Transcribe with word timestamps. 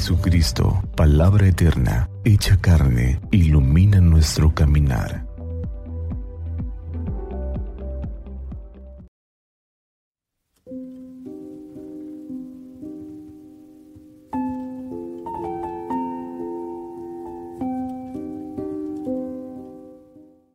Jesucristo, 0.00 0.80
palabra 0.96 1.46
eterna, 1.46 2.08
hecha 2.24 2.56
carne, 2.58 3.20
ilumina 3.30 4.00
nuestro 4.00 4.54
caminar. 4.54 5.26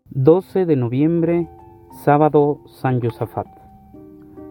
...12 0.10 0.66
de 0.66 0.76
noviembre, 0.76 1.48
sábado 2.04 2.62
San 2.66 3.00
Josafat... 3.00 3.46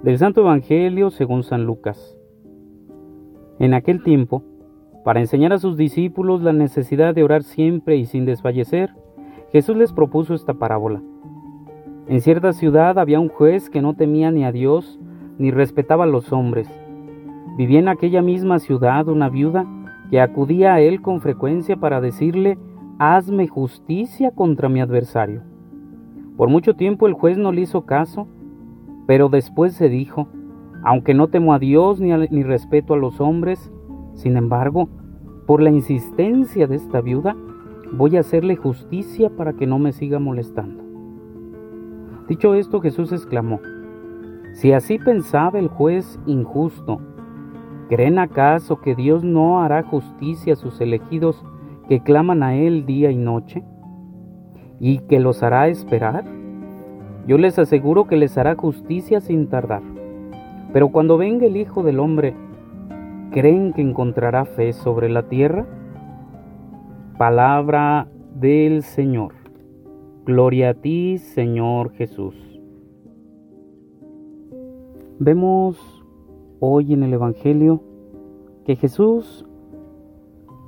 Del 0.04 0.18
Santo 0.18 0.42
Evangelio 0.42 1.10
según 1.10 1.42
San 1.42 1.64
Lucas. 1.64 2.16
En 3.58 3.74
aquel 3.74 4.04
tiempo, 4.04 4.44
para 5.04 5.20
enseñar 5.20 5.52
a 5.52 5.58
sus 5.58 5.76
discípulos 5.76 6.42
la 6.42 6.54
necesidad 6.54 7.14
de 7.14 7.22
orar 7.22 7.42
siempre 7.42 7.96
y 7.96 8.06
sin 8.06 8.24
desfallecer, 8.24 8.90
Jesús 9.52 9.76
les 9.76 9.92
propuso 9.92 10.34
esta 10.34 10.54
parábola. 10.54 11.02
En 12.08 12.22
cierta 12.22 12.54
ciudad 12.54 12.98
había 12.98 13.20
un 13.20 13.28
juez 13.28 13.68
que 13.68 13.82
no 13.82 13.94
temía 13.94 14.30
ni 14.30 14.44
a 14.44 14.52
Dios 14.52 14.98
ni 15.38 15.50
respetaba 15.50 16.04
a 16.04 16.08
los 16.08 16.32
hombres. 16.32 16.68
Vivía 17.58 17.78
en 17.80 17.88
aquella 17.88 18.22
misma 18.22 18.58
ciudad 18.58 19.06
una 19.08 19.28
viuda 19.28 19.66
que 20.10 20.20
acudía 20.20 20.74
a 20.74 20.80
él 20.80 21.02
con 21.02 21.20
frecuencia 21.20 21.76
para 21.76 22.00
decirle, 22.00 22.58
hazme 22.98 23.46
justicia 23.46 24.30
contra 24.30 24.70
mi 24.70 24.80
adversario. 24.80 25.42
Por 26.36 26.48
mucho 26.48 26.74
tiempo 26.74 27.06
el 27.06 27.12
juez 27.12 27.36
no 27.36 27.52
le 27.52 27.60
hizo 27.60 27.84
caso, 27.84 28.26
pero 29.06 29.28
después 29.28 29.74
se 29.74 29.88
dijo, 29.88 30.28
aunque 30.82 31.12
no 31.12 31.28
temo 31.28 31.52
a 31.52 31.58
Dios 31.58 32.00
ni, 32.00 32.10
ni 32.10 32.42
respeto 32.42 32.94
a 32.94 32.98
los 32.98 33.20
hombres, 33.20 33.70
sin 34.14 34.36
embargo, 34.36 34.88
por 35.46 35.60
la 35.60 35.70
insistencia 35.70 36.66
de 36.66 36.76
esta 36.76 37.00
viuda, 37.00 37.36
voy 37.92 38.16
a 38.16 38.20
hacerle 38.20 38.56
justicia 38.56 39.30
para 39.30 39.52
que 39.52 39.66
no 39.66 39.78
me 39.78 39.92
siga 39.92 40.18
molestando. 40.18 40.82
Dicho 42.28 42.54
esto, 42.54 42.80
Jesús 42.80 43.12
exclamó, 43.12 43.60
si 44.54 44.72
así 44.72 44.98
pensaba 44.98 45.58
el 45.58 45.68
juez 45.68 46.18
injusto, 46.26 47.00
¿creen 47.88 48.18
acaso 48.18 48.80
que 48.80 48.94
Dios 48.94 49.24
no 49.24 49.60
hará 49.60 49.82
justicia 49.82 50.54
a 50.54 50.56
sus 50.56 50.80
elegidos 50.80 51.44
que 51.88 52.00
claman 52.00 52.42
a 52.42 52.54
Él 52.56 52.86
día 52.86 53.10
y 53.10 53.16
noche? 53.16 53.62
¿Y 54.80 54.98
que 55.00 55.20
los 55.20 55.42
hará 55.42 55.68
esperar? 55.68 56.24
Yo 57.26 57.36
les 57.36 57.58
aseguro 57.58 58.06
que 58.06 58.16
les 58.16 58.38
hará 58.38 58.54
justicia 58.54 59.20
sin 59.20 59.48
tardar. 59.48 59.82
Pero 60.72 60.88
cuando 60.88 61.16
venga 61.16 61.46
el 61.46 61.56
Hijo 61.56 61.82
del 61.82 62.00
Hombre, 62.00 62.34
¿creen 63.34 63.72
que 63.72 63.82
encontrará 63.82 64.44
fe 64.44 64.72
sobre 64.72 65.08
la 65.08 65.24
tierra? 65.24 65.66
Palabra 67.18 68.06
del 68.36 68.84
Señor. 68.84 69.32
Gloria 70.24 70.70
a 70.70 70.74
ti, 70.74 71.18
Señor 71.18 71.90
Jesús. 71.94 72.36
Vemos 75.18 76.04
hoy 76.60 76.92
en 76.92 77.02
el 77.02 77.12
Evangelio 77.12 77.82
que 78.64 78.76
Jesús 78.76 79.44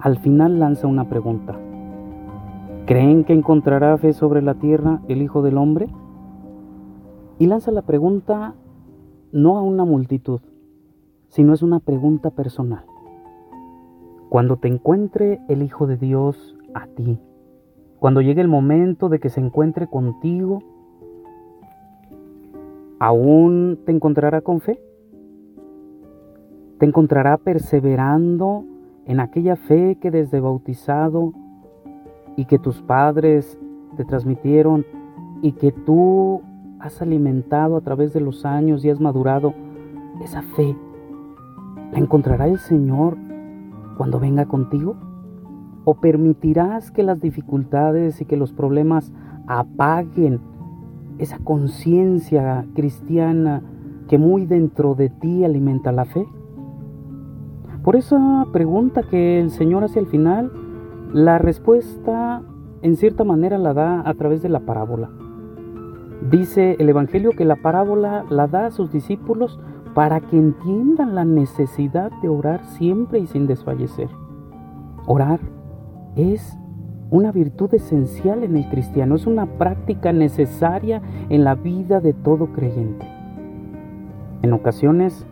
al 0.00 0.18
final 0.18 0.58
lanza 0.58 0.88
una 0.88 1.08
pregunta. 1.08 1.56
¿Creen 2.84 3.22
que 3.22 3.32
encontrará 3.32 3.96
fe 3.96 4.12
sobre 4.12 4.42
la 4.42 4.54
tierra 4.54 5.02
el 5.06 5.22
Hijo 5.22 5.40
del 5.40 5.56
Hombre? 5.56 5.86
Y 7.38 7.46
lanza 7.46 7.70
la 7.70 7.82
pregunta 7.82 8.56
no 9.30 9.56
a 9.56 9.62
una 9.62 9.84
multitud, 9.84 10.40
sino 11.36 11.52
es 11.52 11.62
una 11.62 11.80
pregunta 11.80 12.30
personal. 12.30 12.86
Cuando 14.30 14.56
te 14.56 14.68
encuentre 14.68 15.38
el 15.48 15.62
Hijo 15.62 15.86
de 15.86 15.98
Dios 15.98 16.56
a 16.72 16.86
ti, 16.86 17.20
cuando 17.98 18.22
llegue 18.22 18.40
el 18.40 18.48
momento 18.48 19.10
de 19.10 19.20
que 19.20 19.28
se 19.28 19.40
encuentre 19.40 19.86
contigo, 19.86 20.62
¿aún 22.98 23.80
te 23.84 23.92
encontrará 23.92 24.40
con 24.40 24.60
fe? 24.60 24.80
¿Te 26.78 26.86
encontrará 26.86 27.36
perseverando 27.36 28.64
en 29.04 29.20
aquella 29.20 29.56
fe 29.56 29.98
que 30.00 30.10
desde 30.10 30.40
bautizado 30.40 31.34
y 32.34 32.46
que 32.46 32.58
tus 32.58 32.80
padres 32.80 33.58
te 33.98 34.06
transmitieron 34.06 34.86
y 35.42 35.52
que 35.52 35.70
tú 35.70 36.40
has 36.78 37.02
alimentado 37.02 37.76
a 37.76 37.82
través 37.82 38.14
de 38.14 38.22
los 38.22 38.46
años 38.46 38.86
y 38.86 38.88
has 38.88 39.00
madurado 39.00 39.52
esa 40.22 40.40
fe, 40.40 40.74
¿la 41.92 41.98
encontrará 41.98 42.46
el 42.46 42.58
Señor 42.58 43.16
cuando 43.96 44.20
venga 44.20 44.46
contigo? 44.46 44.96
¿O 45.84 45.94
permitirás 45.94 46.90
que 46.90 47.02
las 47.02 47.20
dificultades 47.20 48.20
y 48.20 48.24
que 48.24 48.36
los 48.36 48.52
problemas 48.52 49.12
apaguen 49.46 50.40
esa 51.18 51.38
conciencia 51.38 52.66
cristiana 52.74 53.62
que 54.08 54.18
muy 54.18 54.46
dentro 54.46 54.94
de 54.94 55.08
ti 55.10 55.44
alimenta 55.44 55.92
la 55.92 56.04
fe? 56.04 56.26
Por 57.84 57.94
esa 57.94 58.46
pregunta 58.52 59.02
que 59.04 59.38
el 59.38 59.50
Señor 59.50 59.84
hace 59.84 60.00
al 60.00 60.06
final, 60.06 60.50
la 61.12 61.38
respuesta 61.38 62.42
en 62.82 62.96
cierta 62.96 63.24
manera 63.24 63.58
la 63.58 63.74
da 63.74 64.02
a 64.04 64.14
través 64.14 64.42
de 64.42 64.48
la 64.48 64.60
parábola. 64.60 65.10
Dice 66.30 66.76
el 66.78 66.88
Evangelio 66.88 67.30
que 67.30 67.44
la 67.44 67.56
parábola 67.56 68.24
la 68.28 68.48
da 68.48 68.66
a 68.66 68.70
sus 68.70 68.90
discípulos 68.90 69.60
para 69.96 70.20
que 70.20 70.36
entiendan 70.36 71.14
la 71.14 71.24
necesidad 71.24 72.12
de 72.20 72.28
orar 72.28 72.62
siempre 72.66 73.18
y 73.18 73.26
sin 73.26 73.46
desfallecer. 73.46 74.10
Orar 75.06 75.40
es 76.16 76.58
una 77.08 77.32
virtud 77.32 77.72
esencial 77.72 78.44
en 78.44 78.58
el 78.58 78.68
cristiano, 78.68 79.14
es 79.14 79.26
una 79.26 79.46
práctica 79.46 80.12
necesaria 80.12 81.00
en 81.30 81.44
la 81.44 81.54
vida 81.54 82.02
de 82.02 82.12
todo 82.12 82.52
creyente. 82.52 83.06
En 84.42 84.52
ocasiones, 84.52 85.26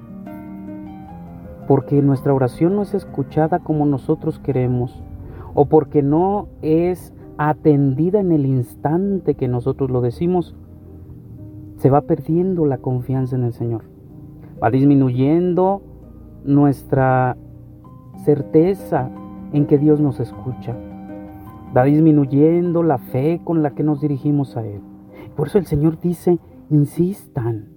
porque 1.68 2.00
nuestra 2.00 2.32
oración 2.32 2.74
no 2.74 2.80
es 2.80 2.94
escuchada 2.94 3.58
como 3.58 3.84
nosotros 3.84 4.38
queremos, 4.38 5.04
o 5.52 5.66
porque 5.66 6.02
no 6.02 6.48
es 6.62 7.12
atendida 7.36 8.18
en 8.18 8.32
el 8.32 8.46
instante 8.46 9.34
que 9.34 9.46
nosotros 9.46 9.90
lo 9.90 10.00
decimos, 10.00 10.56
se 11.76 11.90
va 11.90 12.00
perdiendo 12.00 12.64
la 12.64 12.78
confianza 12.78 13.36
en 13.36 13.44
el 13.44 13.52
Señor. 13.52 13.93
Va 14.62 14.70
disminuyendo 14.70 15.82
nuestra 16.44 17.36
certeza 18.24 19.10
en 19.52 19.66
que 19.66 19.78
Dios 19.78 20.00
nos 20.00 20.20
escucha. 20.20 20.76
Va 21.76 21.84
disminuyendo 21.84 22.82
la 22.82 22.98
fe 22.98 23.40
con 23.44 23.62
la 23.62 23.70
que 23.70 23.82
nos 23.82 24.00
dirigimos 24.00 24.56
a 24.56 24.64
Él. 24.64 24.80
Por 25.36 25.48
eso 25.48 25.58
el 25.58 25.66
Señor 25.66 26.00
dice, 26.00 26.38
insistan. 26.70 27.68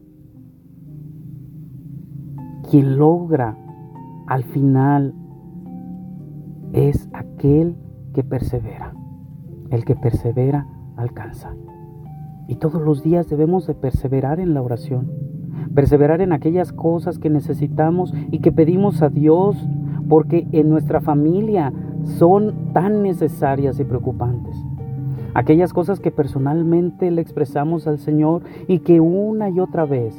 Quien 2.69 2.97
logra 2.97 3.57
al 4.27 4.43
final 4.43 5.15
es 6.73 7.09
aquel 7.13 7.75
que 8.13 8.23
persevera. 8.23 8.93
El 9.69 9.85
que 9.85 9.95
persevera 9.95 10.67
alcanza. 10.95 11.55
Y 12.47 12.55
todos 12.55 12.81
los 12.81 13.03
días 13.03 13.29
debemos 13.29 13.67
de 13.67 13.73
perseverar 13.73 14.39
en 14.39 14.53
la 14.53 14.61
oración, 14.61 15.11
perseverar 15.73 16.21
en 16.21 16.33
aquellas 16.33 16.71
cosas 16.71 17.19
que 17.19 17.29
necesitamos 17.29 18.13
y 18.31 18.39
que 18.39 18.51
pedimos 18.51 19.01
a 19.01 19.09
Dios, 19.09 19.57
porque 20.09 20.47
en 20.51 20.69
nuestra 20.69 21.01
familia 21.01 21.73
son 22.03 22.71
tan 22.73 23.03
necesarias 23.03 23.79
y 23.79 23.83
preocupantes. 23.83 24.55
Aquellas 25.33 25.73
cosas 25.73 25.99
que 25.99 26.11
personalmente 26.11 27.11
le 27.11 27.21
expresamos 27.21 27.87
al 27.87 27.99
Señor 27.99 28.43
y 28.67 28.79
que 28.79 28.99
una 28.99 29.49
y 29.49 29.59
otra 29.59 29.85
vez, 29.85 30.15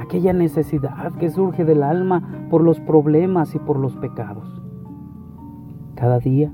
aquella 0.00 0.32
necesidad 0.32 1.12
que 1.12 1.30
surge 1.30 1.64
del 1.64 1.82
alma 1.82 2.46
por 2.50 2.62
los 2.62 2.80
problemas 2.80 3.54
y 3.54 3.58
por 3.58 3.78
los 3.78 3.94
pecados. 3.96 4.62
Cada 5.94 6.18
día, 6.18 6.52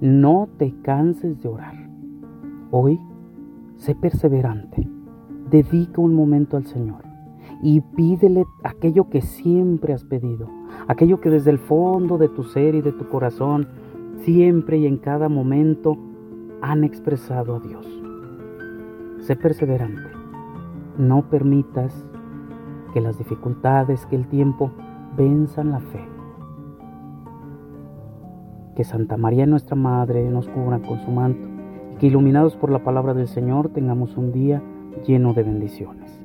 no 0.00 0.48
te 0.58 0.74
canses 0.82 1.40
de 1.40 1.48
orar. 1.48 1.74
Hoy 2.70 2.98
Sé 3.82 3.96
perseverante. 3.96 4.88
Dedica 5.50 6.00
un 6.00 6.14
momento 6.14 6.56
al 6.56 6.66
Señor 6.66 7.11
y 7.62 7.80
pídele 7.80 8.44
aquello 8.64 9.08
que 9.08 9.22
siempre 9.22 9.92
has 9.92 10.04
pedido, 10.04 10.48
aquello 10.88 11.20
que 11.20 11.30
desde 11.30 11.50
el 11.50 11.58
fondo 11.58 12.18
de 12.18 12.28
tu 12.28 12.42
ser 12.42 12.74
y 12.74 12.82
de 12.82 12.92
tu 12.92 13.08
corazón, 13.08 13.68
siempre 14.22 14.78
y 14.78 14.86
en 14.86 14.98
cada 14.98 15.28
momento 15.28 15.96
han 16.60 16.84
expresado 16.84 17.56
a 17.56 17.60
Dios. 17.60 17.86
Sé 19.20 19.36
perseverante. 19.36 20.10
No 20.98 21.30
permitas 21.30 22.06
que 22.92 23.00
las 23.00 23.16
dificultades, 23.16 24.04
que 24.06 24.16
el 24.16 24.26
tiempo 24.26 24.72
venzan 25.16 25.70
la 25.70 25.80
fe. 25.80 26.04
Que 28.76 28.84
Santa 28.84 29.16
María 29.16 29.46
nuestra 29.46 29.76
Madre 29.76 30.28
nos 30.30 30.48
cubra 30.48 30.80
con 30.80 30.98
su 31.00 31.10
manto 31.10 31.52
que 31.98 32.08
iluminados 32.08 32.56
por 32.56 32.70
la 32.70 32.80
palabra 32.80 33.14
del 33.14 33.28
Señor 33.28 33.68
tengamos 33.68 34.16
un 34.16 34.32
día 34.32 34.60
lleno 35.06 35.34
de 35.34 35.44
bendiciones. 35.44 36.21